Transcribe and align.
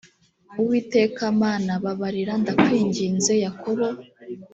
uwiteka 0.61 1.23
mana 1.43 1.71
babarira 1.83 2.33
ndakwinginze 2.41 3.33
yakobo 3.43 3.87